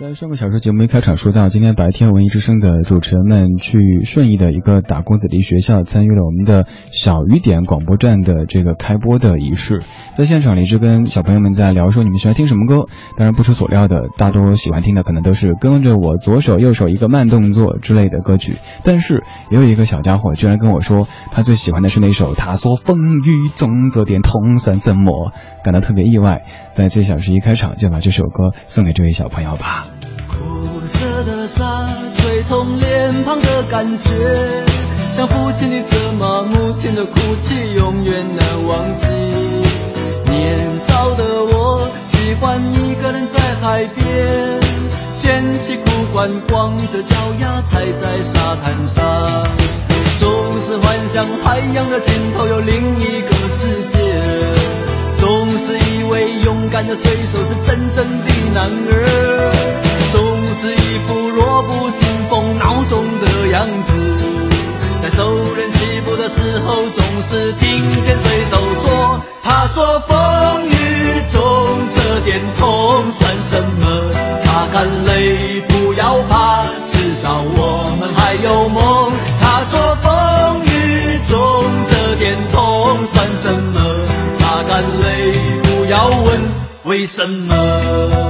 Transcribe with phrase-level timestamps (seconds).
[0.00, 9.82] 在上个小时节目一开场说到，今天白天文艺之声的主持人们去顺义的一个打工子弟学校参与了我们的小雨点广播站的这个开播的仪式，
[10.14, 12.86] 在现场里就跟小朋友们在聊说你们喜欢听什么歌，
[13.18, 25.30] 当然不出所料的，大多喜欢听的可能都是跟着我左手右手一个慢动作之类的歌曲，但是也有一个小家伙居然跟我说他最喜欢的是那首他说风雨中这点痛算什么，
[25.62, 29.89] 感到特别意外，在这小时一开场就把这首歌送给这位小朋友吧。
[30.30, 34.08] 苦涩的沙吹痛脸庞的感觉，
[35.14, 39.06] 像父亲的责骂，母亲的哭泣，永远难忘记。
[40.30, 44.60] 年少的我喜欢一个人在海边，
[45.18, 49.02] 卷起裤管，光着脚丫踩在沙滩上，
[50.20, 54.22] 总是幻想海洋的尽头有另一个世界，
[55.18, 59.89] 总是以为勇敢的水手是真正的男儿。
[60.12, 60.20] 总
[60.60, 63.92] 是一副弱不禁风、孬种的样子，
[65.02, 67.68] 在受人欺负的时候，总是听
[68.02, 71.40] 见水手说：“他说风雨中
[71.94, 74.12] 这点痛算什么？
[74.44, 83.80] 擦干泪，不要怕，至少我们还有梦。”他说风雨中这点痛算什么？
[84.38, 86.40] 擦干泪，不要问
[86.84, 88.29] 为什么。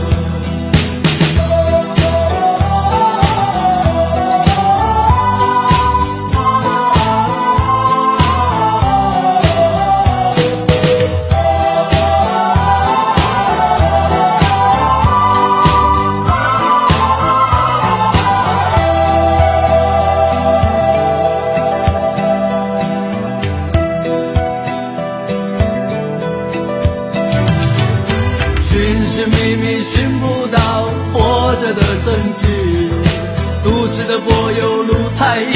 [34.25, 35.51] 柏油路太硬，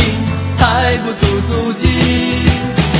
[0.57, 1.87] 踩不出足迹。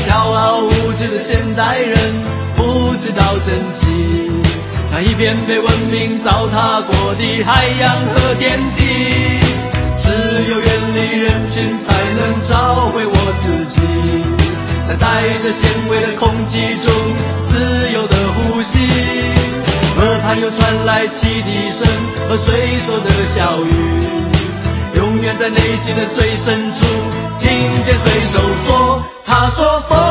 [0.07, 2.13] 骄傲无知的现代人
[2.55, 4.31] 不知道珍惜
[4.91, 8.83] 那一片被文明糟蹋过的海洋和天地。
[9.97, 10.11] 只
[10.51, 13.81] 有远离人群，才能找回我自己，
[14.87, 16.93] 在带着咸味的空气中
[17.47, 18.77] 自由的呼吸。
[19.97, 21.87] 耳畔又传来汽笛声
[22.29, 23.67] 和水手的笑语，
[25.25, 26.85] 远在内心的最深处
[27.39, 27.49] 听
[27.83, 30.04] 见水手说：“他说风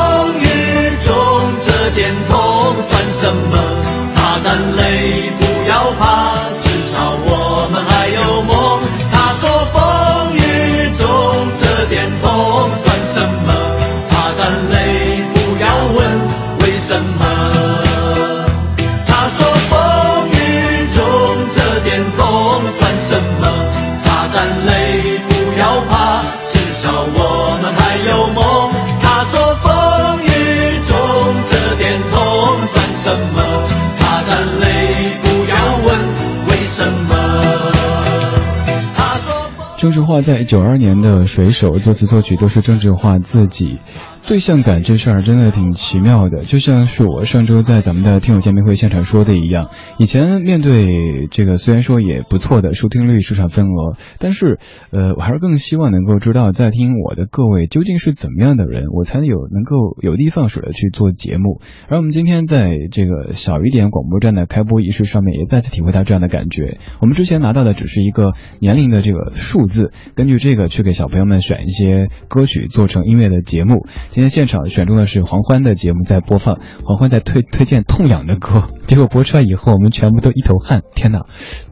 [39.85, 43.81] 郑智化在九二年的《水手》作词作曲都是郑智化自己。
[44.27, 49.69] 对象感这事儿真的挺奇妙的，就像是我上周在咱们的听友见面会现场说的一样，
[49.99, 54.59] 以前面对这个虽然说也不错的收听率、市场份额，但是
[54.93, 61.61] 呃，我还是更希望能够知道在听我的各位究竟是怎么样的人，我才有能够有的放矢的去做节目。
[61.89, 66.79] 而我们今天在这个小一点广播站的开播仪式上面，也再次体会到这样的感觉。
[67.03, 73.87] 我们之前拿到的只是一个年龄的这个数字，根据这个去给小朋友们选一些歌曲做成音乐的节目。
[74.15, 80.83] 今天现场选中的是黄欢的节目在播放，黄欢在推推荐痛痒的歌，结果播出来以后，我们全部都一头汗。
[80.95, 81.23] 天哪，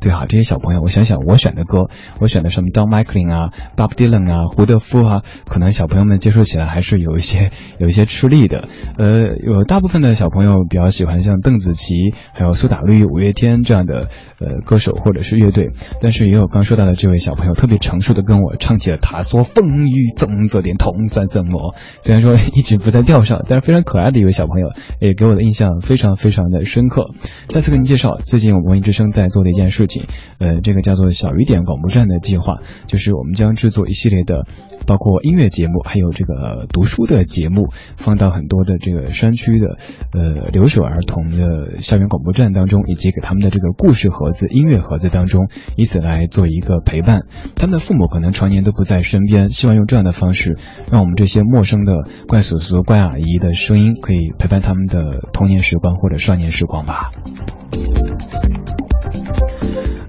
[0.00, 1.86] 对啊，这些小朋友，我想想，我选的歌，
[2.18, 8.66] 我选的什么 Don McLean 啊，Bob Dylan 啊，胡德夫啊，可能小朋友们接受起来还是有一些有一些吃力的。
[8.98, 11.94] 呃，有大部分的小朋友比较喜欢像邓紫棋，
[12.32, 14.08] 还有苏打绿、五月天这样的
[14.40, 15.68] 呃歌手或者是乐队，
[16.00, 21.76] 但是也有刚说到的这位小朋友特别成熟的跟我唱起了他说风雨中这点痛算什么？
[22.02, 22.31] 虽然说。
[22.54, 24.68] 一直不在调上，但是非常可爱的一位小朋友，
[25.00, 27.10] 也给我的印象非常非常的深刻。
[27.48, 30.04] 再次给您介绍，最近我们文艺之声在做的一件事情，
[30.38, 34.46] 呃，这个叫做“小雨点广播站”的计划，就是我们将制作一系列的，
[34.86, 39.76] 包括音乐节目，还有这个读书的节目，放到很多的这个山区的，
[40.12, 47.22] 呃，留守儿童的校园广播站当中，以及给他们的这个故事盒子、音乐盒子当中，以此来做一个陪伴。
[47.56, 50.56] 他们的父母可能常年都不在身边，希望用这样的方式，
[50.90, 51.92] 让我们这些陌生的。
[52.28, 57.10] 怪叔叔、怪阿姨的声音，可以陪伴他们的童年时光或者少年时光吧。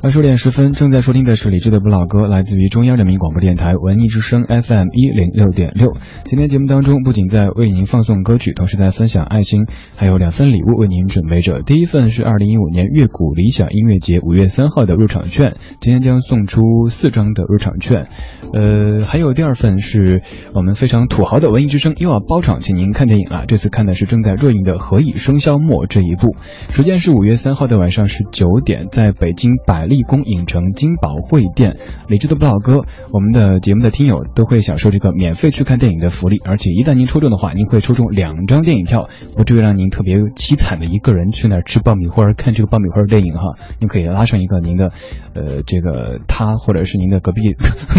[0.03, 5.93] 二十点十分，正在收听的是李志的不老歌，来自于中央人民广播电台文艺之声 FM 一零六点六。
[6.25, 9.61] 今天节目当中，不仅在为您放送歌曲，同时在分享爱心，
[9.95, 11.61] 还有两份礼物为您准备着。
[11.61, 18.05] 第一份是二零一五年乐谷理想音乐节五月三号的入场券，今天将送出四张的入场券。
[18.51, 20.21] 呃，还有第二份是
[20.53, 23.45] 我们非常土豪的文艺之声又要包场，请您看电影了。
[23.47, 26.35] 这次看的是正在热映的《何以笙箫默》这一部，
[26.67, 29.92] 时间是五月三号的晚上十九点，在北京百。
[29.93, 39.07] 立功影城金宝汇店，理智的不老哥，我们的节目的听友都会享受这个免费去看电影的福利，而且一旦您抽中的话，您会抽中两张电影票，
[39.37, 43.53] 不至于让您特别凄惨的一个人去那儿吃爆米花看这个爆米花电影哈。
[43.79, 44.89] 您可以拉上一个您的，
[45.35, 47.53] 呃，这个他或者是您的隔壁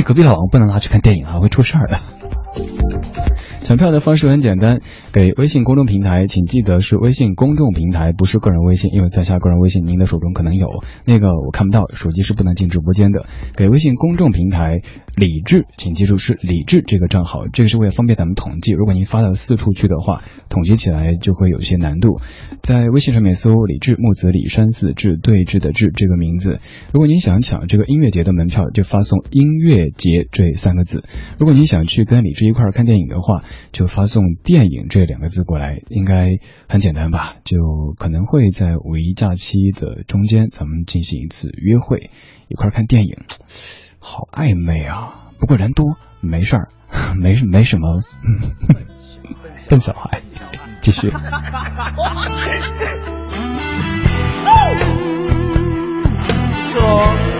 [0.04, 2.00] 隔壁老王，不能拉去看电影啊，会出事儿的。
[3.64, 10.68] 抢票的方式很简单，给微信公众平台，请记得是微信公众平台，不是个人微信，因为在下个人微信您的手中可能有
[11.06, 13.24] 那个我看不到，手机是不能进直播间的。
[13.56, 14.82] 给微信公众平台
[15.16, 18.72] 李智，请记住是李智这个账号，这个是为了方便咱们统计。
[18.72, 22.20] 如果您发到四处去的话，统计起来就会有些难度。
[22.60, 26.58] 在微信上面搜李智木子李山寺志对峙的志这个名字。
[26.92, 31.02] 如果您想抢这个音乐节的门票，就发送音乐节这三个字。
[31.38, 37.36] 如果您想去跟李智一块儿看电影的话，就发送电影这两个字过来，应该很简单吧？
[37.44, 42.10] 就可能会在五一假期的中间，咱们进行一次约会，
[42.48, 43.18] 一块看电影，
[43.98, 45.30] 好暧昧啊！
[45.38, 46.68] 不过人多，没事儿，
[47.18, 48.02] 没没什么。
[49.68, 50.22] 笨小孩，
[50.80, 51.10] 继续。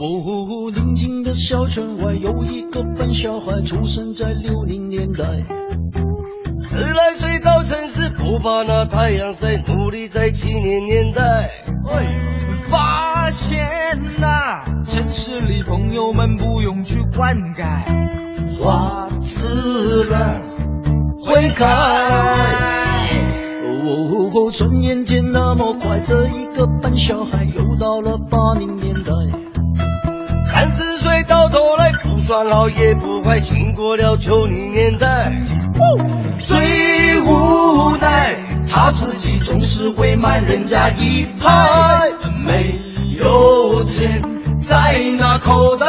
[0.00, 5.24] 哦，宁静的小村外有一个笨小孩，出生在六零年代。
[6.58, 11.50] 十来岁到城市，不怕那太阳晒，努力在七零年代。
[12.70, 13.58] 发现
[14.18, 20.40] 呐，城市里朋友们不用去灌溉，花自然
[21.20, 21.66] 会开。
[23.84, 29.49] 哦，转眼间那么快，这一个笨小孩又到了八零年代。
[30.60, 35.32] 三十岁到头来不算老也不坏，经过了九零年代，
[36.44, 38.36] 最无奈
[38.70, 42.10] 他自己总是会慢人家一拍，
[42.44, 42.78] 没
[43.18, 44.22] 有钱
[44.60, 45.86] 在那口袋，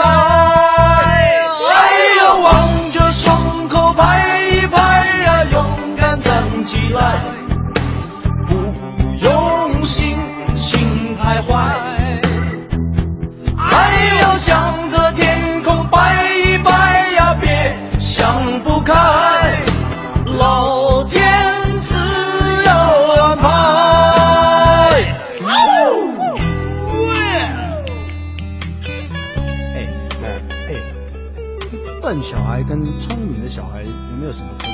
[32.61, 33.89] 孩跟聪明的小孩有
[34.19, 34.69] 没有什么分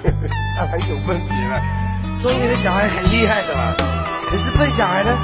[0.00, 0.12] 别？
[0.56, 1.60] 当然有分别了，
[2.18, 3.74] 聪明的小孩很厉害的嘛，
[4.28, 5.18] 可是笨小孩呢，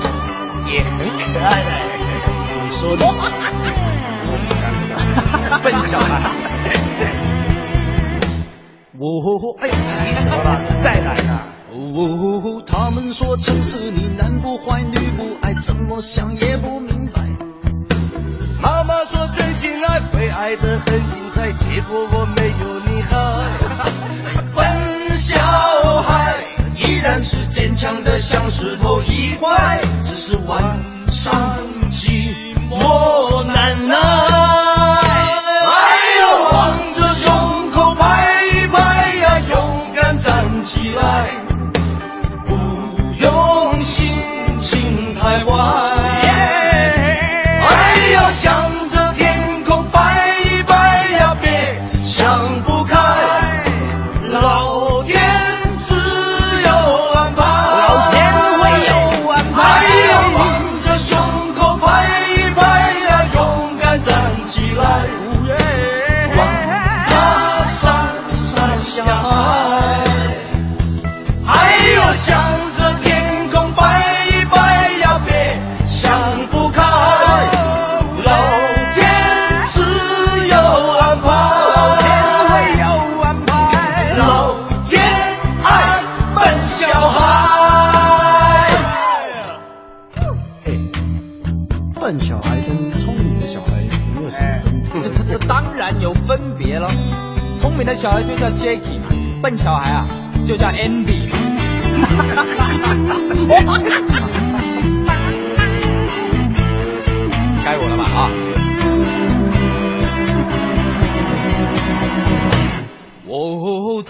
[0.68, 1.70] 也很可爱的。
[2.64, 3.06] 你说的。
[5.62, 6.20] 笨小孩。
[8.98, 11.46] 哦，哎，急死我了，再来啊！
[11.72, 16.99] 哦，他们说城市里男不坏女不爱，怎么想也不明
[21.90, 23.42] 果我没有你好。
[24.54, 25.36] 笨小
[26.02, 26.36] 孩
[26.76, 30.78] 依然是坚强的像石头一块，只是晚
[31.08, 31.58] 上
[31.90, 32.32] 寂
[32.70, 34.29] 寞难耐。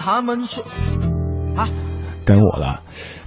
[0.03, 0.63] 他们说
[1.55, 1.69] 啊，
[2.25, 2.81] 该我了。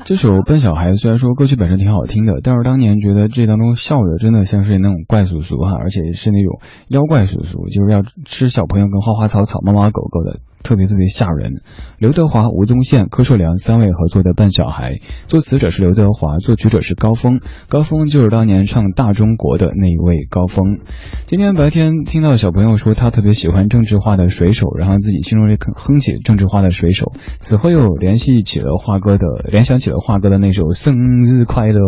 [0.04, 10.40] 这首《笨小孩》虽然说歌曲本身挺好听的，但是当年觉得这当中笑的真的像是那种怪叔叔哈，而且是那种妖怪叔叔，就是要吃小朋友跟花花草草、猫猫狗狗的。
[10.64, 11.60] 特别特别吓人。
[11.98, 14.94] 刘德华、吴宗宪、柯受良三位合作的《笨小孩》，
[15.28, 17.40] 作词者是刘德华，作曲者是高峰。
[17.68, 20.78] 高峰就是当年唱《大中国》的那一位高峰。
[21.26, 30.94] 今天白天听到小朋友说他特别喜欢郑智化的《水手》，然后自己心中也哼起郑智化的《水手》，此后又联系起了华哥的，联想起了华哥的那首《生
[31.26, 31.80] 日快乐》。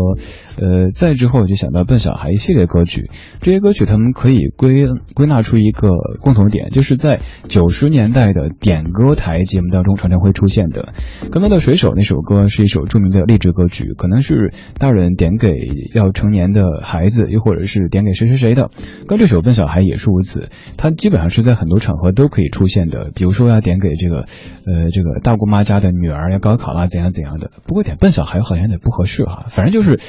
[0.58, 5.88] 呃，再之后就想到《笨小孩》一系列歌曲，这些歌曲他们可以归归纳出一个
[6.20, 8.50] 共同点，就是在九十年代的。
[8.66, 10.92] 点歌台节目当中常常会出现的，
[11.30, 15.52] 刚刚的水手那首歌是一首著名的励志歌曲，可能是大人点给
[15.94, 18.72] 要成年的孩子，又或者是点给谁谁谁的。
[19.06, 24.22] 跟这首笨小孩也是如此，它基本上是在很多场合都可以出现的，比如说要点给这个
[24.66, 27.52] 呃这个大姑妈家的女儿要高考啦怎样怎样的。
[27.68, 30.00] 不过点笨小孩好像有点不合适哈，反正就是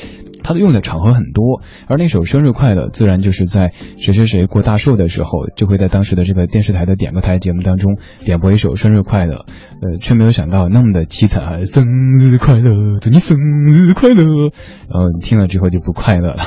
[0.48, 8.48] 它的用的场合很多，而那首生日快乐自然就是在谁谁谁过大寿的时候，就会在当时的这个电视台的点歌台节目当中点播。
[8.48, 9.46] 一首生日快乐，
[9.82, 11.66] 呃，却没有想到那么的凄惨。
[11.66, 11.84] 生
[12.18, 13.38] 日快乐，祝你生
[13.68, 14.24] 日快乐。
[14.90, 16.38] 然后听了之后就不快乐了。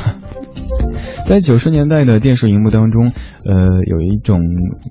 [1.28, 3.12] 在九十年代的电视荧幕当中，
[3.44, 4.40] 呃，有一种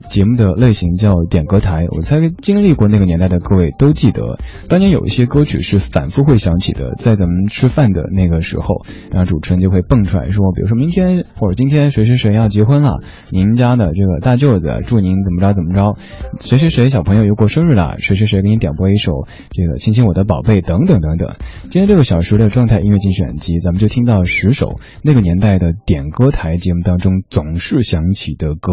[0.10, 1.88] 节目的类型叫点歌台。
[1.90, 4.38] 我猜经历过那个年代的各位都记得，
[4.70, 6.94] 当年有一些歌曲是反复会响起的。
[6.98, 15.98] 在咱们吃饭的那个时候，然后主持人就会蹦出来说，比如说明天或者今天谁谁谁要结婚了，您家的这个大舅子祝您怎么着怎么着，
[16.40, 21.36] 谁谁谁小朋友又过生日了，谁谁谁给你点播一首这个亲亲我的宝贝等等等等。
[21.70, 26.32] 今天这个小时的状态音乐精选集，咱们就听到十首那个年代的点歌。
[26.40, 28.72] 台节目当中总是响起的歌，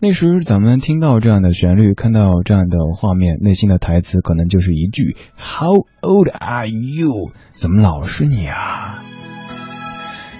[0.00, 8.98] 那时咱们听到这样的旋律，看到这样的画面，内心的台词可能就是一句 “How old are you？” 怎么老是你啊？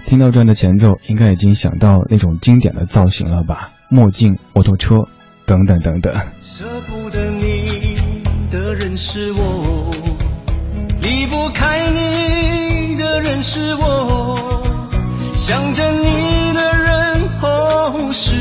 [0.09, 3.69] 听到这样的前奏，应该已经想到那种经典的造型了吧？
[3.91, 5.07] 墨镜、摩托车，
[5.45, 6.15] 等等等等。
[6.43, 7.99] 舍不得你
[8.51, 9.91] 的人是我，
[11.03, 14.63] 离不开你的人是我，
[15.37, 18.09] 想着你的人哦。
[18.11, 18.35] 是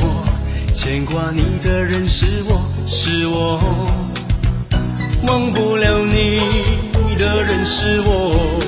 [0.00, 0.24] 我
[0.72, 3.60] 牵挂你的人是我是我
[5.28, 6.40] 忘不了你
[7.16, 8.58] 的人是我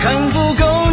[0.00, 0.87] 看不够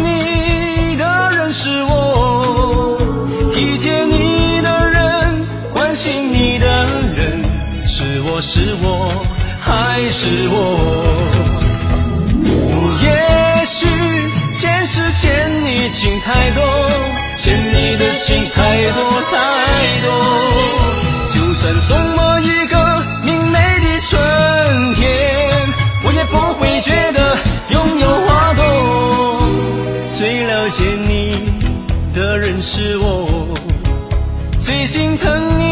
[7.98, 9.08] 是我是我
[9.58, 10.54] 还是我
[13.02, 13.86] 也许
[14.52, 16.62] 前世欠你情太多
[17.38, 19.34] 欠你的情太多太
[20.04, 20.12] 多，
[21.32, 22.76] 就算送我一个
[23.24, 24.20] 明媚的春
[24.92, 25.08] 天，
[26.04, 27.38] 我也不会觉得
[27.70, 28.62] 拥有花朵。
[30.18, 31.32] 最了解你
[32.12, 32.60] 的人。
[32.60, 33.54] 是我，
[34.58, 35.65] 最心疼你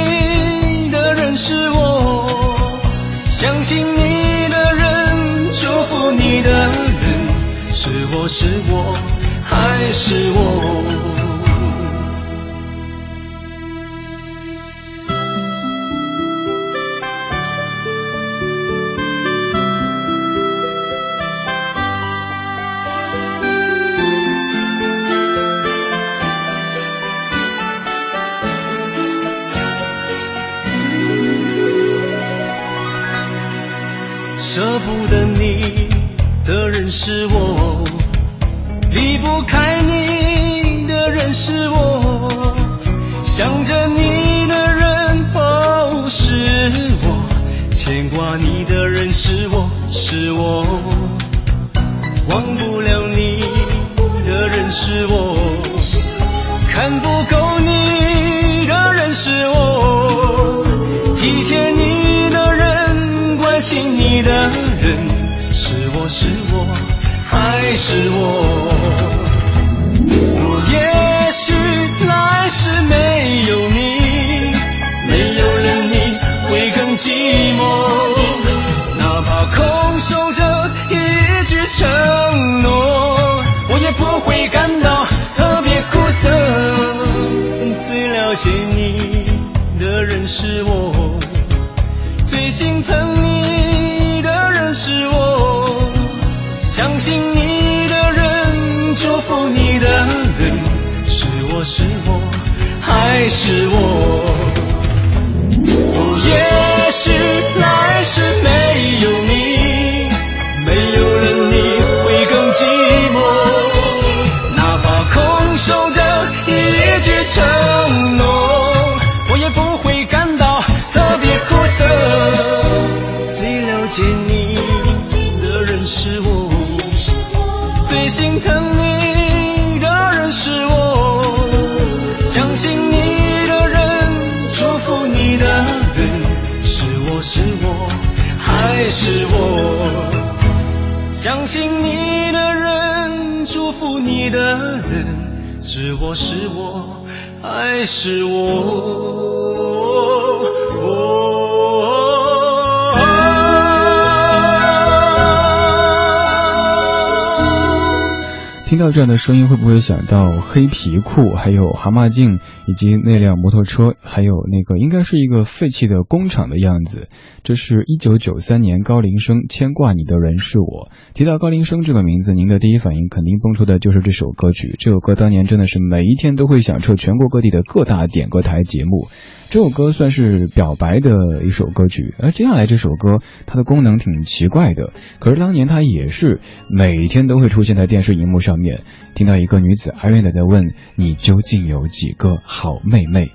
[158.95, 167.09] 这样的声音，会不会想到黑皮裤，还有蛤蟆镜，以及那辆摩托车，还有那个应该是一个废弃的工厂的样子？
[167.43, 170.93] 这是一九九三年高林生牵挂你的人是我。
[171.13, 174.77] 提到高林生这个名字，您的第一反应肯定蹦出的就是这首歌曲。
[174.79, 179.09] 这首歌当年真的是每一天都会响彻全国各地的各大点歌台节目。
[179.55, 188.83] 这首歌算是表白的一首歌曲，而接下来这首歌它的功能挺奇怪的，可是当年它也是每天都会出现在电视荧幕上面。
[189.15, 193.31] 听到一个女子哀怨的在问：“你究竟有几个好妹妹？”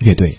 [0.00, 0.30] 乐队。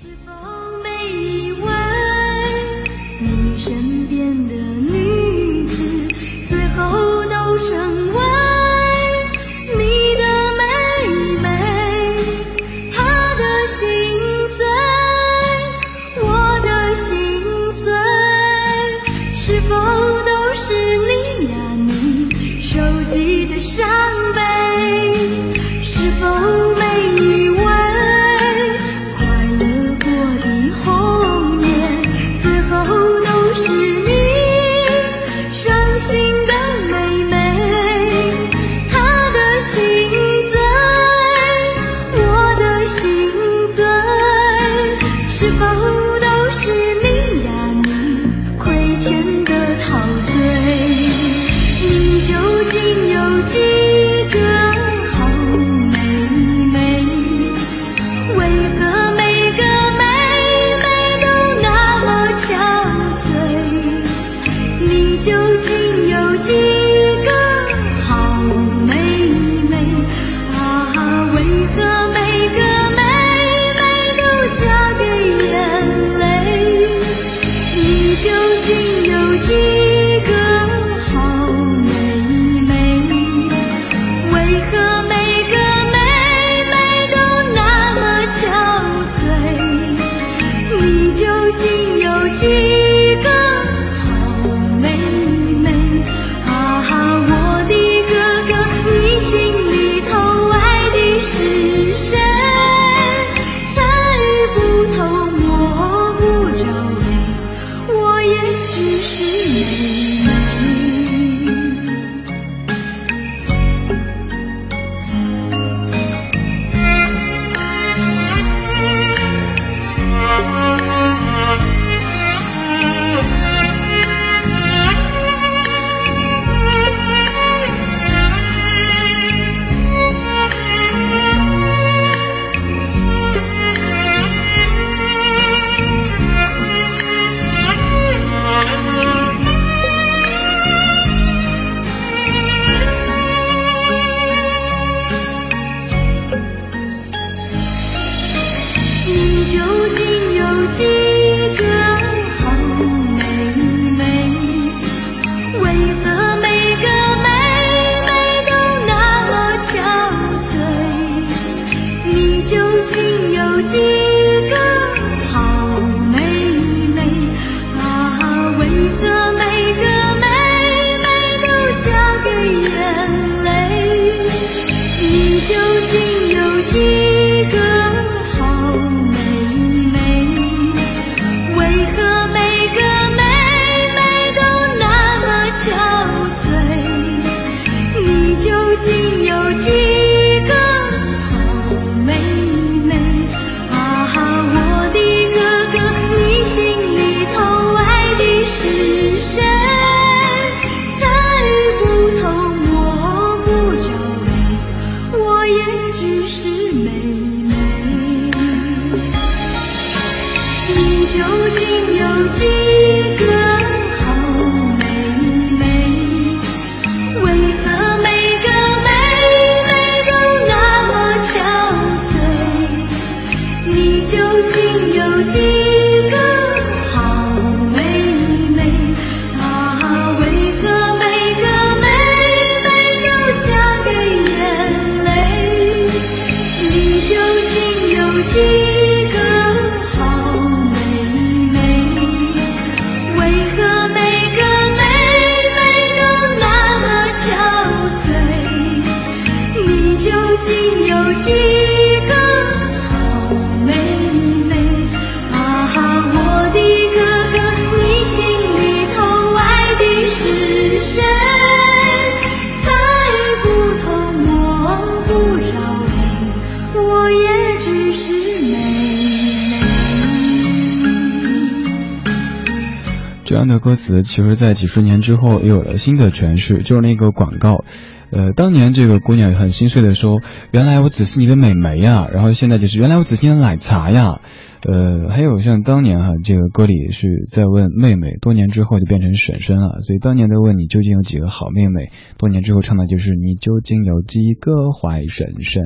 [273.59, 277.63] 歌词其实，在几十年之后也有了新的诠释，就是那个广告。
[278.11, 284.21] 呃，当年这个姑娘很心碎的说：“原来我只是你的美眉呀。”然后现在就是：“原来我只是你的奶茶呀。”
[284.61, 289.79] 呃，还有像当年哈，这个歌里是在问妹妹，多年之后就变成婶婶了。
[289.79, 295.63] 所以当年在问你究竟有几个好妹妹，多年之后唱的就是你究竟有几个坏婶婶。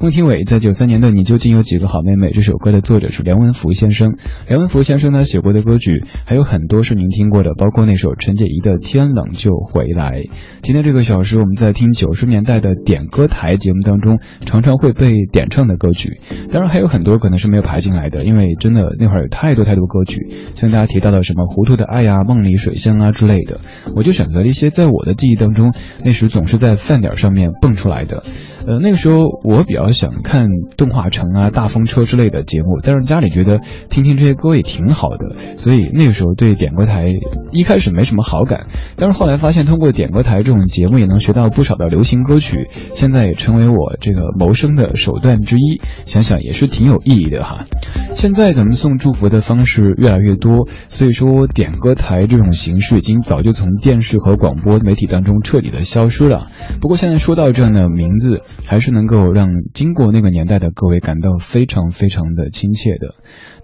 [0.00, 4.16] 孟庭苇在九三年的你究竟有几个好妹妹这首歌的作者是梁文福先生。
[4.48, 10.24] 梁文福先生呢写过的歌曲还有很多是您听过的，包括那首陈洁仪的天冷就回来。
[10.60, 16.18] 今天这个小时我们在听九十年代的点歌台节目当中常常会被点唱的歌曲，
[16.50, 17.59] 当然还有很多可能是没有。
[17.62, 23.60] 排进来的，因为真的那会儿有太多太多歌曲，像大家提到的什么糊涂的爱呀、梦里水乡啊之类的，
[23.96, 25.72] 我就选择了一些在我的记忆当中
[26.04, 28.22] 那时总是在饭点上面蹦出来的。
[28.66, 30.46] 呃，那个时候我比较想看
[30.76, 37.06] 动画城啊、大风车之类的节目，但是家里觉得听听这些歌也挺好的，所以那个时候对点歌台
[37.52, 38.66] 一开始没什么好感。
[38.96, 47.64] 但是后来发现通过点歌台这种节目也能学到不少的流行歌曲，现在也成为我这个谋生的手段之一，想想也是挺有意义的哈。
[48.12, 56.46] 现在咱们送祝福的方式越来越多，所以说点歌台这种形式已经早就从电视和广播媒体当中彻底的消失了。
[56.80, 58.42] 不过现在说到这样的名字。
[58.66, 63.14] 还是能够让经过那个年代的各位感到非常非常的亲切的。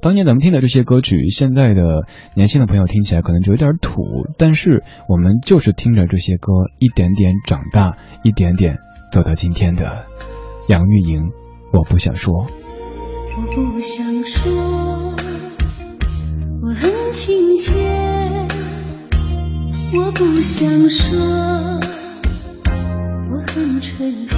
[0.01, 1.83] 当年咱们听的这些歌曲，现在的
[2.35, 4.03] 年轻的朋友听起来可能就有点土，
[4.39, 8.79] 但是我们就是听着这些歌，一点点长大，一点点
[9.13, 10.05] 走到今天的。
[10.69, 11.31] 杨钰莹，
[11.73, 12.33] 我不想说。
[13.37, 15.15] 我不想说，
[16.63, 17.73] 我很亲切。
[19.95, 21.96] 我不想说。
[23.47, 24.37] 很纯洁，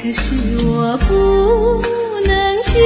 [0.00, 1.82] 可是我不
[2.26, 2.78] 能拒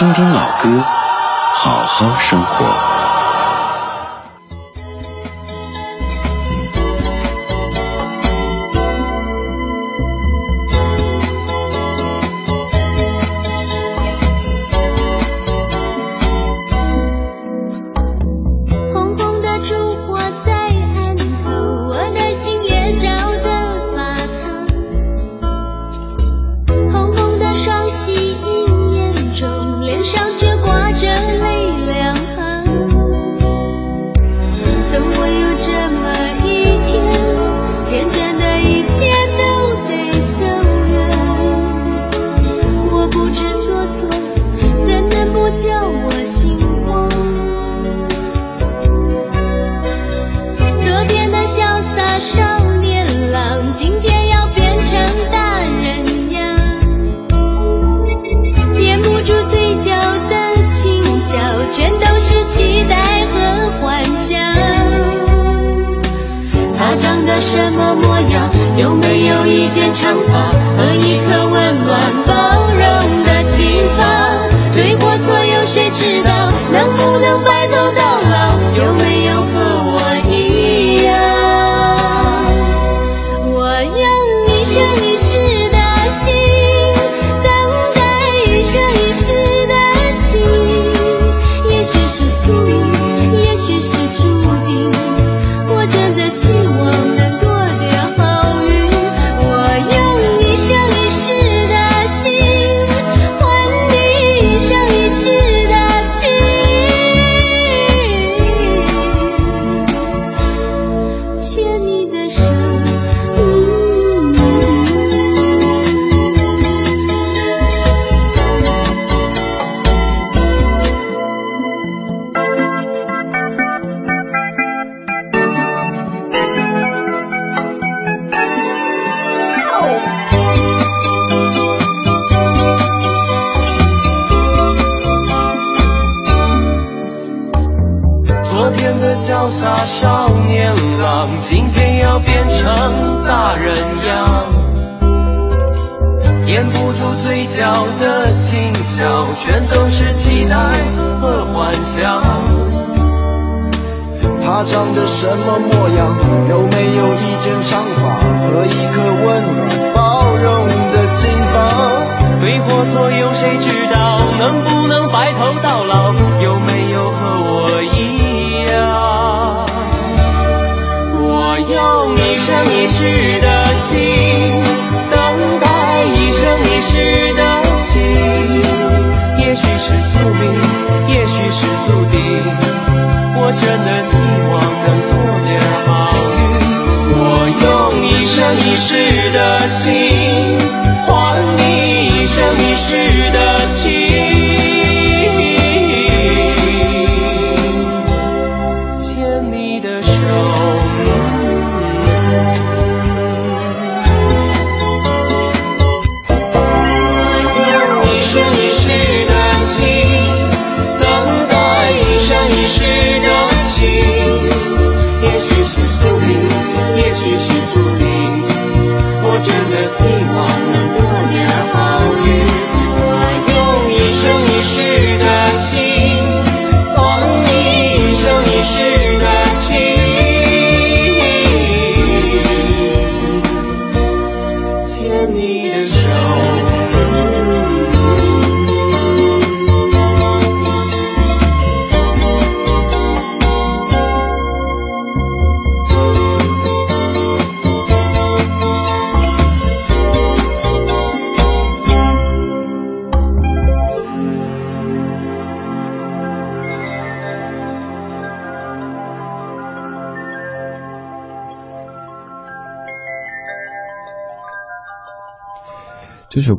[0.00, 0.82] 听听老歌，
[1.52, 2.99] 好好生活。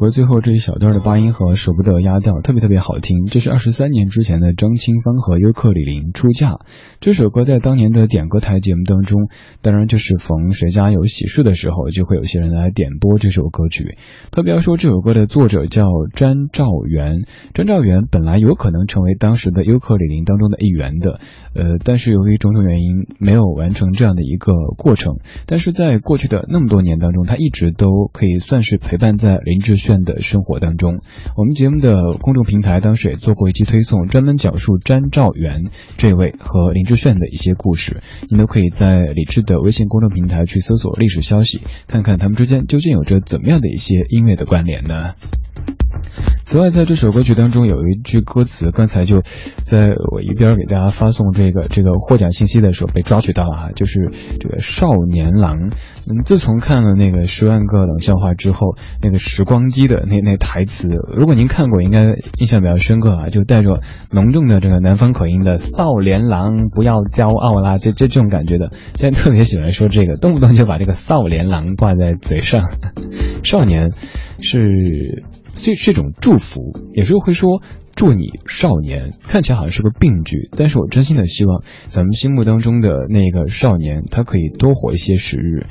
[0.01, 3.27] 歌最后这一小段的八音盒舍不得压掉，特别特别好听。
[3.27, 6.57] 这是二十三年之前的张清芳和尤克里林出嫁。
[6.99, 9.29] 这首歌在当年的点歌台节目当中，
[9.61, 13.95] 当然就是逢谁家有喜事的时候，就会有些人来点播这首歌曲。
[14.31, 15.85] 特别要说这首歌的作者叫
[16.15, 17.21] 詹兆元，
[17.53, 21.19] 詹兆元本来有可能成为当时的尤克里林当中的一员的，
[21.53, 25.19] 呃，但是由于种种原因没有完成这样的一个过程。
[25.45, 29.61] 但是在过去的那么多年当中，他一直都可以算是陪伴在林。
[29.61, 30.99] 志炫的生活当中。
[31.35, 38.01] 我们节目的公众平台当时也做过一期推送，专门讲述詹兆元这位和林志炫的一些故事。
[38.29, 45.15] 您都可以在李志的微信公众平台去搜索历史消息，看看他们之间究竟有着怎么样的一些音乐的关联呢？
[46.43, 49.21] 此外，在这首歌曲当中有一句歌词，刚才就
[49.63, 55.69] 在我一边给大家发送这个这个获奖信息的时候被抓取到了哈，就是这个少年郎。
[56.09, 62.03] 嗯，自从看了那个十万个冷笑话之后，那个时光机的那那台词，如果您看过，应该
[62.37, 63.79] 印象比较深刻啊，就带着
[64.11, 72.71] 浓重的这个南方口音的“少年郎不要骄傲啦”，这这这种感觉的，现在特别喜欢说这个，动不动就把这个“少年郎”挂在嘴上，
[73.41, 73.91] 少年
[74.41, 75.23] 是。
[75.55, 77.61] 是是一种祝福，有时候会说
[77.95, 85.67] 祝你少年，看起来好像是个病句，但是我真心的希望咱们心目当中的那个少年，他可以多活一些时日，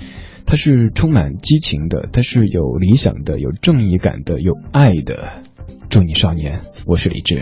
[0.47, 5.43] 他是充满激情的，他是有理想的，有正义感的，有爱的。
[5.89, 7.41] 祝你少年，我是李志。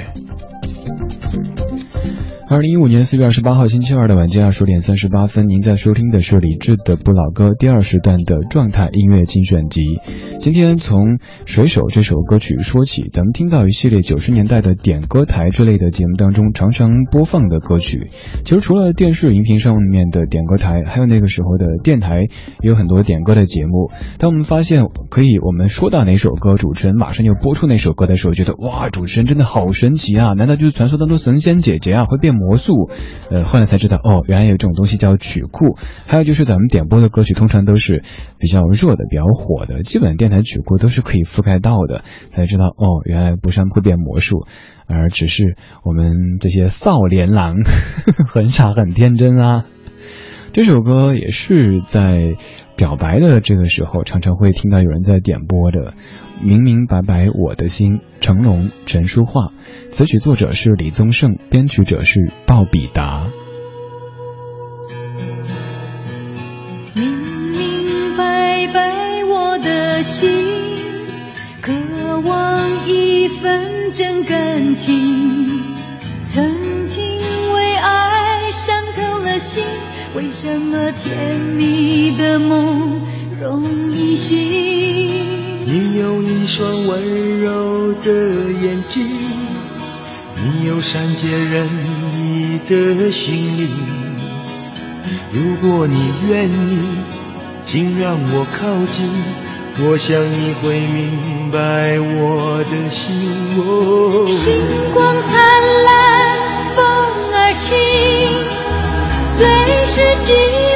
[2.51, 9.83] 二零一五年四月二十八号星期二的晚间二十点三十八分，您在收听的是李志的不老歌第二时段的状态音乐精选集。
[10.41, 11.01] 今天从
[11.45, 18.07] 《水手》这首歌曲说起，咱们听到一系列九十年代的点歌台之类的节目当中常常播放的歌曲。
[18.45, 22.29] 其实除了电视荧屏上面的点歌台，还有那个时候的电台
[22.63, 23.91] 也有很多点歌的节目。
[24.19, 30.33] 当我们发现可以，我们说到哪首歌，主持人马上就播出那首歌的时候，觉得哇，主持人真好神奇啊！
[30.33, 32.39] 难道就是传说当中神仙姐姐啊会变？
[32.39, 32.89] 魔术，
[33.31, 35.77] 呃，后来才知道哦，原来有这种东西叫曲库。
[36.07, 38.05] 还有就是咱们点播的歌曲通常都是
[38.39, 42.05] 比较热的、比较火的，基本电台曲库都是可以覆盖到的。
[42.31, 44.47] 才知道哦，原来不山会变魔术，
[44.87, 47.57] 而只是我们这些少年郎
[48.31, 49.65] 很傻很天真啊。
[50.53, 52.37] 这首歌也是在
[52.77, 55.95] 表白的这个时候，常常会听到有人在点播的。
[56.41, 59.53] 明明白白我的心，成龙、陈淑桦，
[59.91, 63.25] 词曲作者是李宗盛，编曲者是鲍比达。
[66.95, 70.31] 明明白白我的心，
[71.61, 71.73] 渴
[72.21, 74.95] 望一份真感情。
[76.25, 77.05] 曾经
[77.55, 79.65] 为爱伤透了心，
[80.15, 83.03] 为什么甜蜜的梦
[83.41, 85.38] 容易醒？
[85.71, 89.07] 你有一双温柔的眼睛，
[90.35, 91.69] 你有善解人
[92.17, 93.69] 意的心灵。
[95.31, 96.79] 如果你愿意，
[97.67, 99.05] 请让我靠近，
[99.85, 103.05] 我想你会明白我的心。
[104.27, 104.57] 星
[104.95, 105.37] 光灿
[105.85, 105.91] 烂，
[106.77, 106.81] 风
[107.35, 107.77] 儿轻，
[109.37, 109.45] 最
[109.85, 110.33] 是寂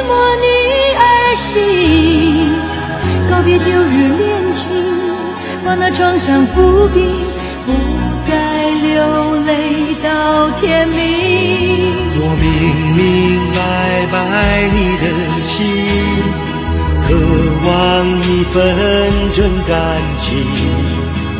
[0.07, 0.45] 寞女
[0.93, 2.53] 儿心。
[3.31, 4.42] 告别旧日恋。
[5.65, 7.07] 把那创伤抚平，
[7.65, 7.71] 不
[8.29, 10.97] 再流泪到天明。
[12.15, 12.45] 我明
[12.97, 13.01] 明
[13.55, 13.61] 白
[14.11, 14.13] 白
[14.73, 15.03] 你的
[15.43, 15.55] 心，
[17.07, 17.07] 渴
[17.65, 17.71] 望
[18.19, 18.53] 一份
[19.33, 19.73] 真感
[20.19, 20.27] 情。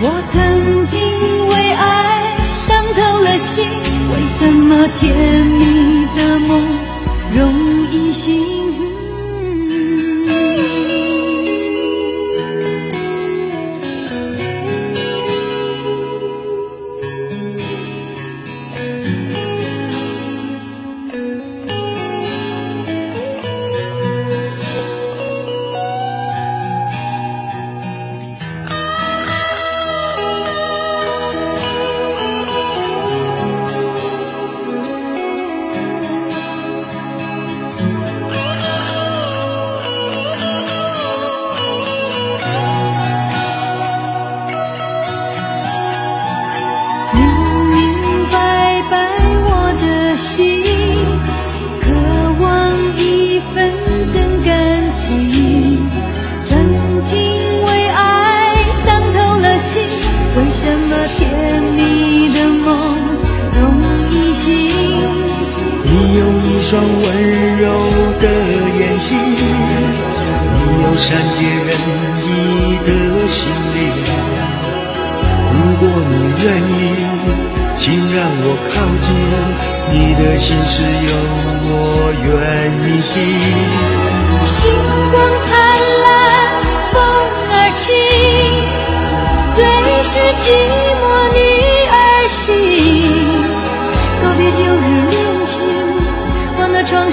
[0.01, 1.01] 我曾经
[1.47, 3.65] 为爱伤透了心，
[4.11, 5.13] 为什么甜
[5.47, 5.92] 蜜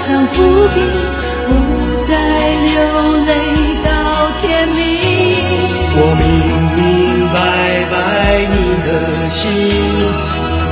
[0.03, 0.81] 像伏笔
[1.47, 1.53] 不
[2.05, 2.11] 再
[2.65, 2.73] 流
[3.27, 3.29] 泪
[3.85, 3.87] 到
[4.41, 4.79] 天明
[5.93, 6.25] 我明
[6.75, 6.81] 明
[7.29, 7.37] 白
[7.91, 7.93] 白
[8.49, 8.89] 你的
[9.29, 9.39] 心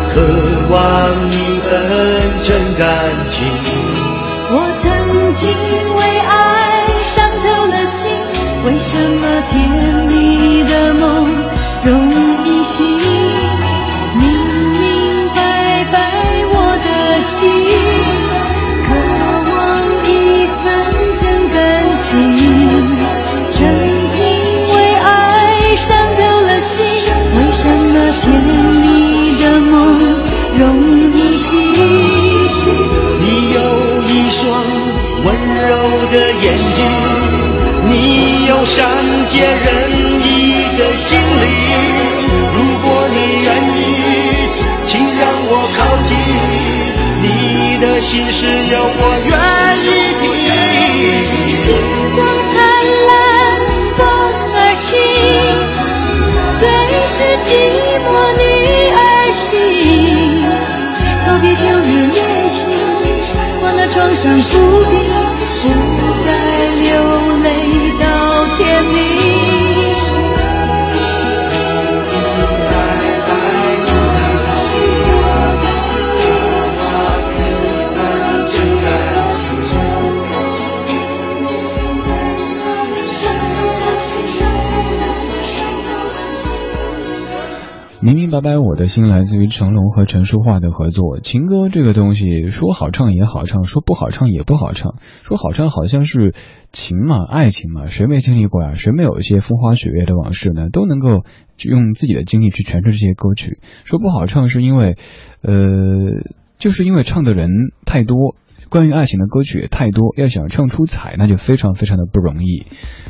[0.10, 0.18] 渴
[0.72, 0.74] 望
[1.30, 1.72] 一份
[2.44, 2.82] 真感
[3.28, 3.38] 情。
[4.52, 5.46] 我曾经
[5.94, 6.34] 为爱
[7.04, 8.12] 伤透了心
[8.66, 9.54] 为什么甜
[10.08, 11.39] 蜜的梦
[36.12, 36.80] 的眼睛，
[37.88, 38.78] 你有善
[39.28, 39.68] 解人
[40.24, 40.28] 意
[40.78, 41.48] 的心灵。
[42.56, 43.48] 如果你愿
[43.78, 43.80] 意，
[44.84, 44.90] 请
[45.20, 46.10] 让我靠近，
[47.22, 47.26] 你
[47.80, 48.40] 的心事
[48.72, 49.32] 有我愿
[49.86, 49.88] 意
[50.20, 50.26] 听。
[51.52, 51.62] 星
[52.16, 52.18] 光
[52.50, 52.52] 灿
[53.10, 53.12] 烂，
[53.98, 54.00] 风
[54.56, 54.88] 儿轻，
[56.60, 56.62] 最
[57.06, 57.48] 是寂
[58.06, 58.42] 寞女
[58.98, 58.98] 儿
[59.32, 59.38] 心。
[61.28, 62.18] 告别旧日恋
[62.50, 62.58] 情，
[63.62, 64.52] 忘了床上伏
[64.90, 64.94] 笔，
[66.26, 67.19] 在流
[88.02, 91.20] 明明白白我的心来自于成龙和陈淑桦的合作。
[91.20, 94.96] 情歌这个东西，说好唱也好唱，说不好唱也不好唱。
[95.22, 96.34] 说好唱好像是
[96.72, 98.74] 情嘛，爱情嘛，谁没经历过呀？
[98.74, 100.70] 谁没有一些风花雪月的往事呢？
[100.72, 101.26] 都能够
[101.62, 103.60] 用自己的经历去诠释这些歌曲。
[103.84, 104.96] 说不好唱是因为，
[105.42, 105.54] 呃，
[106.58, 107.50] 就是因为唱的人
[107.86, 108.36] 太多。
[108.70, 112.66] 关于爱情的歌曲也太多，要想唱出彩，那就非常非常的不容易。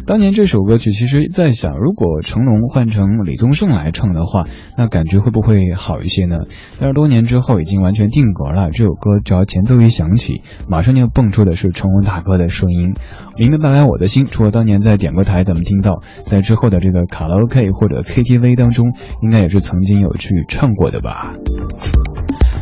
[0.07, 4.43] 当年这首歌曲，其实在想，如果成龙换成李宗盛来唱的话，
[4.77, 6.37] 那感觉会不会好一些呢？
[6.79, 12.93] 但是多年之后已经完全定格了，这首歌只要前奏一响起，马上就蹦出的是成龙大哥的声音。
[13.37, 21.33] 明明白白我的心，除了当年在点歌台咱们听到，在之后的这个卡拉 OK 或者 KTV 当中，应该也是曾经有去唱过的吧。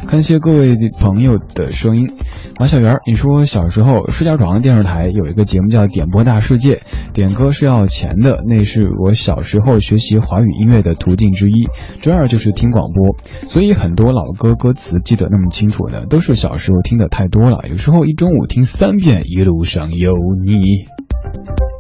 [0.10, 2.14] 感谢各位朋友的声音，
[2.58, 6.76] 马小圆，你说小时候石家庄电视台有一个节目叫《点播大世界》，
[7.14, 11.68] 点歌是要钱的，那是我小时候学习华语音乐的途径之一。
[12.02, 20.14] 之二就是听广播，所以很多老歌歌词记得那么清楚呢，都是小时候听的太多了，有时候一中午听三遍，一路上有
[20.46, 21.77] 你。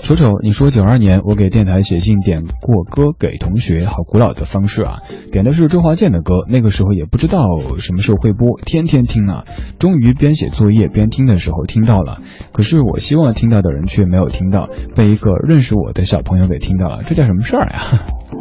[0.00, 5.00] 瞅瞅，你说九二年我给电台写信点过歌给同学，好古老的方式啊！
[5.32, 7.42] 点的是周华健的歌，那个时候也不知道
[7.78, 9.44] 什么时候会播，天天听啊！
[9.78, 12.16] 终于边写作业边听的时候听到了，
[12.52, 18.37] 可是我希望听到的人却没有听到，被一个认识我的小朋友给听到了，这叫什么事儿呀？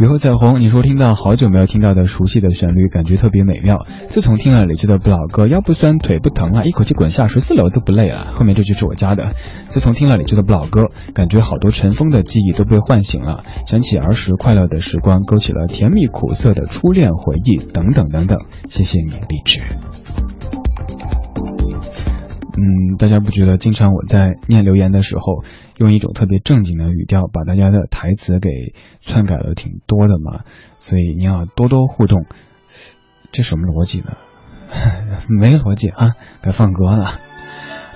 [0.00, 3.86] 雨后彩虹，你说听到好久没有听到的熟悉的旋律，感觉特别美妙。
[4.06, 8.26] 自从听了李志的不老歌，腰不酸腿不疼啊，一口气滚下十四楼都不累了。
[8.32, 9.34] 后面这句是我加的。
[9.68, 18.38] 自从听了李志的不老歌，感觉好多尘封的记忆都被唤醒了，想起儿时快乐的时光，勾起了甜蜜苦涩的初恋回忆，等等等等。
[18.68, 19.62] 谢谢你，励志。
[22.56, 25.42] 嗯，大家不觉得经常我在念留言的时候，
[25.78, 30.44] 用一种特别正经的语调，把大家的台词给篡改了挺多的嘛？
[30.78, 32.26] 所以你要多多互动。
[33.32, 34.16] 这什么逻辑呢？
[35.28, 36.12] 没逻辑啊！
[36.42, 37.20] 该放歌了。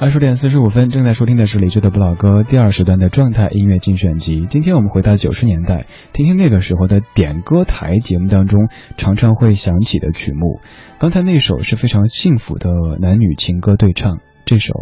[0.01, 4.47] 二十点四十五分，正在收听的是李志的不老歌第二时段的状态音乐精选集。
[4.49, 10.61] 今天我们回到九十年代，听听那个时候的点歌台节目当中常常会响起的曲目。
[11.01, 12.71] 刚才那首是非常幸福的
[13.01, 14.21] 男女情歌对唱。
[14.45, 14.73] 这首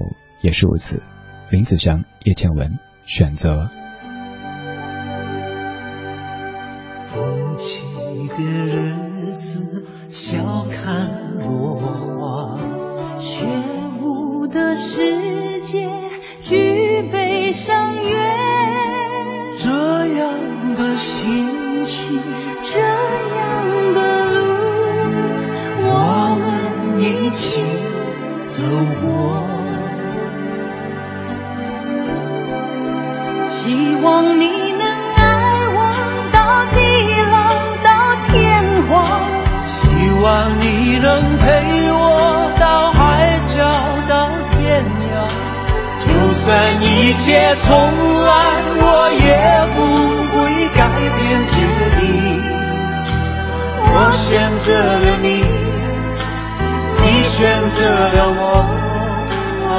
[0.43, 1.03] 也是如此，
[1.51, 3.71] 林子祥、叶倩文选择。
[7.09, 7.83] 风起
[8.37, 12.59] 的日子，笑看落花，
[13.19, 13.47] 雪
[14.03, 15.89] 舞的世界，
[16.43, 18.17] 举杯上月。
[19.59, 19.71] 这
[20.19, 22.21] 样的心情，
[22.63, 24.53] 这样的路，
[25.81, 27.63] 我们一起
[28.47, 28.63] 走
[29.01, 29.46] 过。
[34.07, 34.87] 望你能
[35.17, 35.19] 爱
[35.75, 35.79] 我
[36.31, 36.39] 到
[36.71, 36.79] 地
[37.35, 37.37] 老
[37.83, 37.91] 到
[38.29, 38.31] 天
[38.89, 38.95] 荒，
[39.67, 39.75] 希
[40.23, 40.25] 望
[40.61, 40.65] 你
[41.03, 41.43] 能陪
[41.91, 42.97] 我到海
[43.49, 43.59] 角
[44.09, 44.55] 到天
[45.11, 45.13] 涯。
[45.99, 46.45] 就算
[46.81, 47.75] 一切重
[48.23, 48.31] 来，
[48.79, 49.27] 我也
[49.75, 49.79] 不
[50.31, 50.37] 会
[50.77, 50.79] 改
[51.17, 51.19] 变
[51.51, 51.57] 决
[51.99, 52.01] 定。
[53.91, 54.25] 我选
[54.63, 54.67] 择
[55.03, 55.27] 了你，
[57.03, 57.35] 你选
[57.71, 57.79] 择
[58.15, 58.41] 了我。
[59.69, 59.75] 我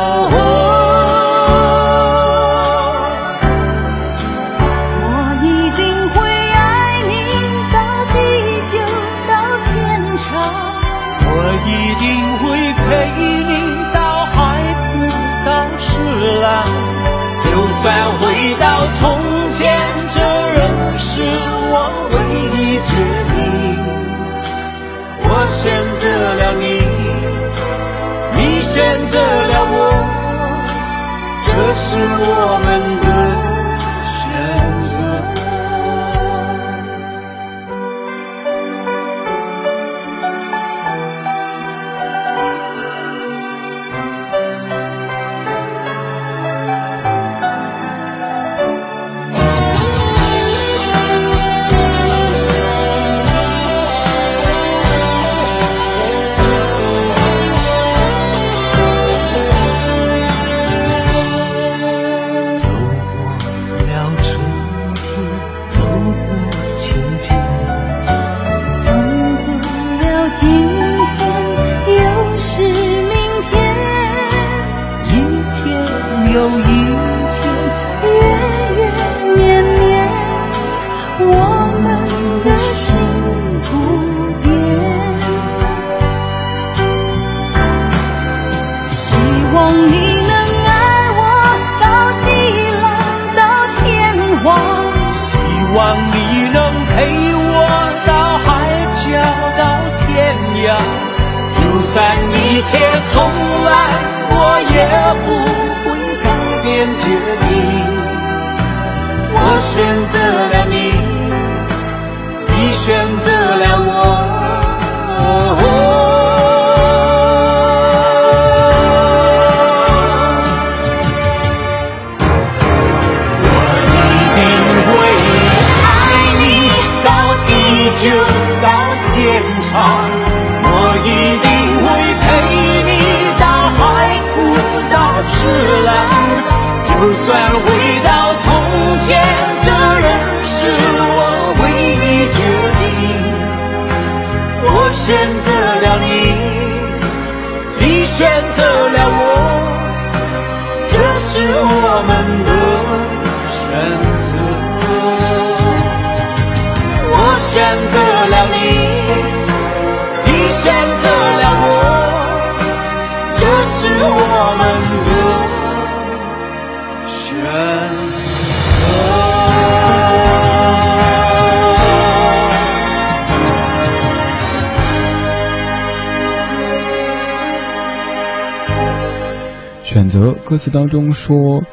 [180.58, 181.64] 歌词当中说。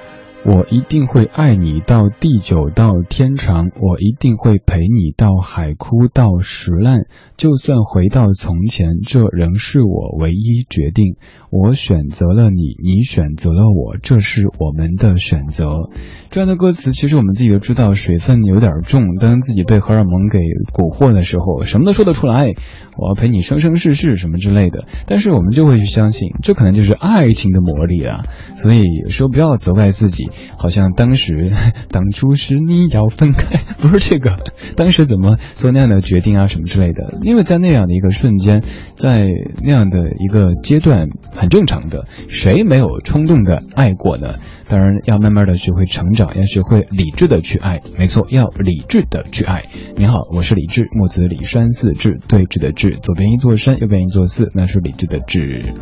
[0.55, 7.07] 我一定会爱你到地久到天长，我一定会陪你到海枯到石烂。
[7.37, 11.17] 就算回到从前，这仍是我唯一决定。
[11.51, 15.91] 我选择了你，你选择了我，这是我们的选择。
[16.31, 19.17] 这样的歌词，其实我们自己都知道水分有点重。
[19.17, 22.53] 当自己被荷尔蒙给蛊惑的时候，什么都说得出来。
[22.97, 24.85] 我要陪你生生世世什么之类的。
[25.07, 28.23] 但是我们就会去相信，这可能就是爱情的魔力啊。
[28.55, 30.31] 所以有时候不要责怪自己。
[30.57, 31.53] 好像当时，
[31.91, 34.39] 当初是你要分开， 不是这个，
[34.77, 37.19] 当时怎么做那样的决定啊，什么之类的？
[37.23, 38.63] 因为在那样的一个瞬间，
[38.95, 39.29] 在
[39.63, 44.35] 那样的一个阶段，很正常的，谁没有冲动的爱过呢？
[44.69, 49.65] 当然要慢慢的学会成长，要学会理智的去爱，没错，要理智的去爱。
[49.97, 55.75] 你好，我是李智，木子李山寺志，对峙的志，左边一座山，右边一座寺，那是理智的智。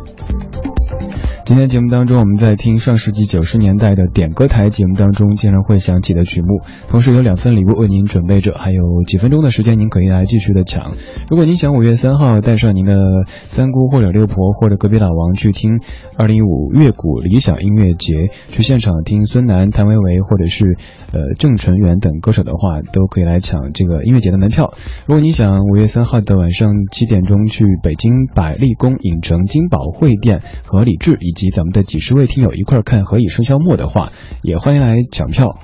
[1.45, 10.93] 今天节目当中，我们在听上世纪九十年代的点歌台节目当中经常会响起的曲目，同时有两份礼物为您准备着，还有几分钟的时间，您可以来继续的抢。
[11.29, 12.95] 如果您想五月三号带上您的
[13.27, 15.81] 三姑或者六婆或者隔壁老王去听
[16.17, 18.15] 二零一五乐谷理想音乐节，
[18.47, 20.77] 去现场听孙楠、谭维维或者是
[21.13, 24.73] 呃郑纯元等歌手的话，都可以来抢这个音乐节的门票。
[25.07, 34.13] 如果你想五月三号的晚上七点钟去北京百丽宫影城金宝汇店和李志以及及咱们的几十位听友一块看《何以笙箫默》的话，
[34.43, 35.59] 也欢迎来抢票。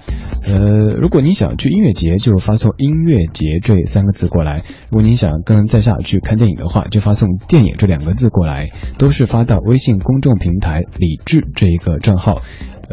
[0.45, 8.69] 呃，如果您想去音乐节，就发送“音乐节”这三个字过来；如果您想跟在下去看电影的话，就发送“电影”这两个字过来。
[8.99, 12.43] 都是发到微信公众平台“李智”这一个账号。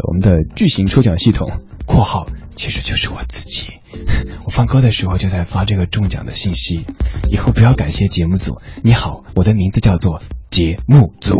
[0.03, 1.49] 我们的巨型抽奖系统
[1.87, 3.69] （括号其实就是我自己），
[4.45, 6.85] 我放歌的时候就在发这个中奖的信息。
[7.31, 8.57] 以后不要感谢节目组。
[8.83, 11.35] 你好，我的名字叫做节目组。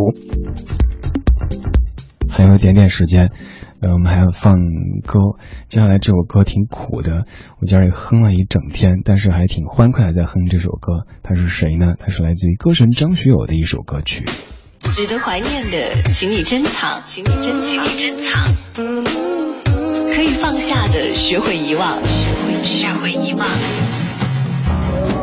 [2.30, 3.32] 还有一点点时间，
[3.82, 4.58] 呃，我们还要放
[5.06, 5.20] 歌。
[5.70, 7.26] 接下来这首歌挺苦的，
[7.62, 11.04] 我今儿也哼了一整天，但是还挺欢快的在哼这首歌。
[11.24, 11.94] 他是谁呢？
[11.98, 14.26] 他是来自于歌神张学友的一首歌曲。
[14.80, 18.54] 值得怀念的，请你珍藏，请你珍，请你珍藏。
[20.14, 23.48] 可以放下的，学会遗忘，学会学会遗忘。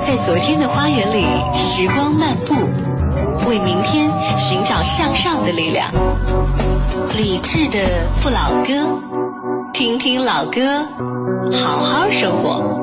[0.00, 1.22] 在昨天的花园里，
[1.56, 3.01] 时光漫步。
[3.46, 5.90] 为明天寻找向上的力量，
[7.16, 7.78] 理智的
[8.22, 8.98] 不老歌。
[9.72, 10.60] 听听老歌，
[11.50, 12.80] 好好生活。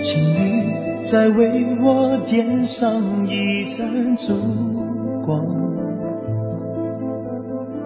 [0.00, 4.83] 请你再为我点上一盏烛
[5.24, 5.44] 光，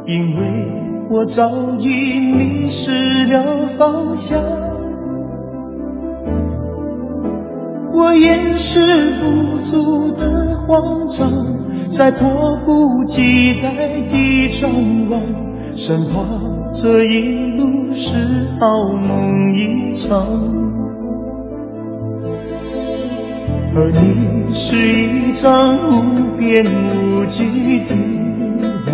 [0.07, 0.67] 因为
[1.11, 4.43] 我早已迷失了方向。
[7.93, 8.81] 我掩饰
[9.21, 11.31] 不住的慌张，
[11.89, 14.71] 在迫不及待地张
[15.11, 15.21] 望，
[15.75, 16.25] 生怕
[16.73, 18.15] 这一路是
[18.61, 18.67] 好
[19.03, 20.27] 梦一场。
[23.81, 26.67] 而你是一张无边
[26.97, 27.95] 无际的
[28.85, 28.91] 网，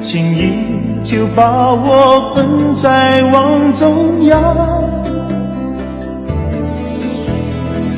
[0.00, 4.34] 轻易就把我困在网中央。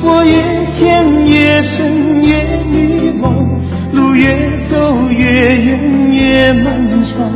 [0.03, 3.33] 我越陷越深越迷惘，
[3.91, 7.27] 路越走越远越漫长，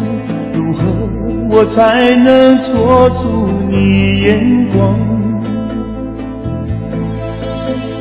[0.53, 1.09] 如何
[1.49, 5.10] 我才能捉住你眼光？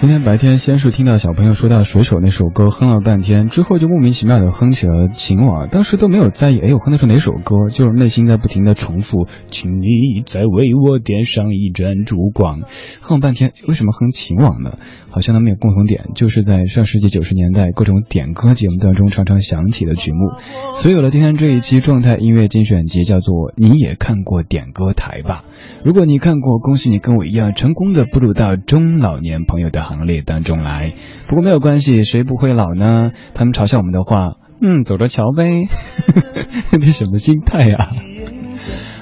[0.00, 7.68] 今天白天先是听到小朋友说到水手那首歌，哼了半天，之后就莫名其妙的哼起了《情网》，当时都没有在意，哎，我哼的是哪首歌？
[7.70, 12.62] 就是内心在不停的重复，请你再为我点上一盏烛光，
[13.02, 14.78] 哼了半天，为什么哼《情网》呢？
[15.10, 20.30] 好像他们有共同点，就是在上世纪九十年代各种点歌节目当中常常响起的曲目，
[20.76, 25.44] 所以有了今天这一期状态音乐精选集，叫做你也看过点歌台吧？
[25.84, 30.92] 如果你看过，恭喜你跟我一样成功的步入到中老年朋友的行列当中来。
[31.28, 33.10] 不过没有关系，谁不会老呢？
[33.34, 35.48] 他们嘲笑我们的话，嗯，走着瞧呗，
[36.78, 37.90] 你什么心态呀？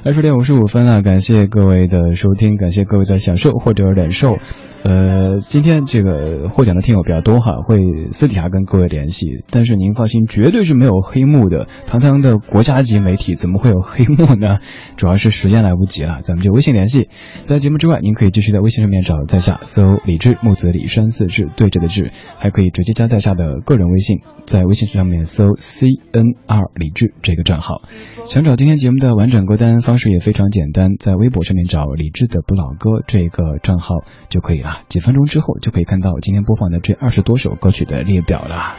[0.04, 4.36] 二十点五十五分了，感谢各位的收听，感谢各位的享受或者忍受。
[4.84, 7.78] 呃，今天这个获奖的听友比较多哈，会
[8.12, 9.26] 私底下跟各位联系。
[9.50, 11.66] 但是您放心，绝对是没有黑幕的。
[11.88, 14.60] 堂堂的国家级媒体怎么会有黑幕呢？
[14.96, 17.08] 主要是时间来不及了，咱们就微信联系。
[17.42, 27.82] 在节目之外，您可以继续在微信上面找在下搜李志木子李山四志对着的志，还可以直接加在下的个人微信，在微信上面搜 C N R 李志这个账号。
[28.26, 34.82] 想找今天节目的完整歌单方式也非常简单，在微博上面找李志的不老歌这个账号就可以了。
[34.90, 38.74] 几分钟之后就可以看到今天播放的这二十多首歌曲的列表了。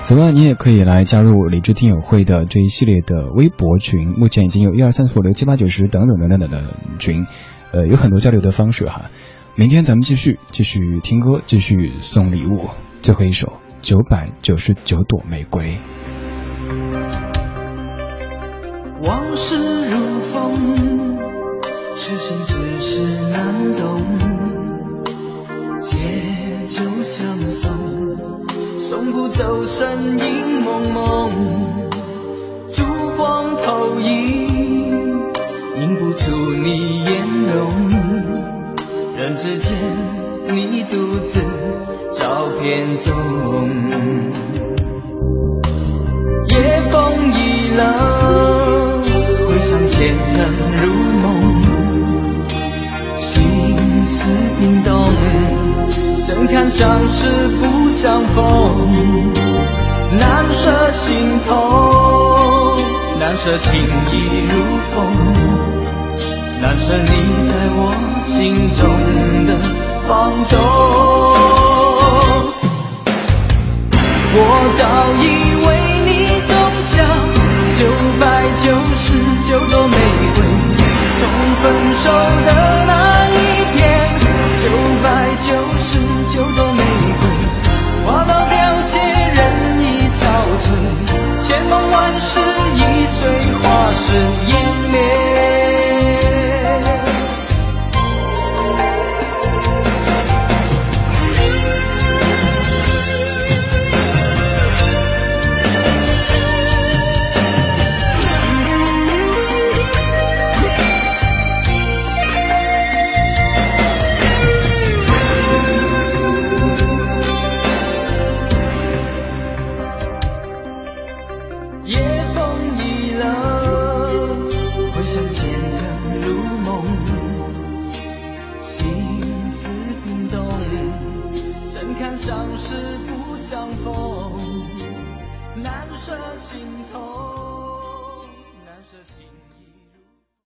[0.00, 7.24] 此外，你也可以来加入理智听友会的这一系列的微博群，目前已经有一二三四五六七八九十等等等等等的群，
[7.72, 9.10] 呃，有很多交流的方式哈。
[9.54, 12.68] 明天咱们继续继续听歌，继续送礼物，
[13.00, 15.78] 最后一首九百九十九朵玫瑰。
[19.02, 19.65] 往事
[22.08, 23.00] 此生只是
[23.32, 24.00] 难懂。
[25.80, 25.96] 借
[26.68, 27.72] 酒相送，
[28.78, 31.88] 送不走身影蒙蒙。
[32.68, 32.84] 烛
[33.16, 35.18] 光投影，
[35.80, 37.88] 映不出你颜容。
[39.16, 39.76] 人只见，
[40.46, 41.40] 你独自
[42.12, 43.12] 照片中。
[46.50, 49.02] 夜风已冷，
[49.48, 50.65] 回想前尘
[56.76, 59.32] 相识不相逢，
[60.18, 62.76] 难舍心痛，
[63.18, 63.80] 难舍情
[64.12, 64.14] 意
[64.46, 64.54] 如
[64.92, 64.94] 风，
[66.60, 67.08] 难舍你
[67.48, 67.80] 在我
[68.26, 68.82] 心中
[69.46, 69.50] 的
[70.06, 70.52] 放纵。
[74.34, 74.38] 我
[74.76, 74.84] 早
[75.16, 75.24] 已
[75.64, 75.66] 为
[76.04, 76.10] 你
[76.44, 76.52] 种
[76.82, 76.92] 下
[77.78, 77.80] 九
[78.20, 78.22] 百
[78.62, 78.64] 九
[78.94, 79.06] 十
[79.48, 79.96] 九朵玫
[80.34, 80.38] 瑰，
[81.16, 81.24] 从
[81.62, 81.64] 分
[81.94, 82.04] 手
[82.44, 82.50] 的